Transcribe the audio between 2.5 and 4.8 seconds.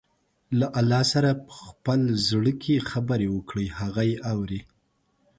کې خبرې وکړئ، هغه يې اوري.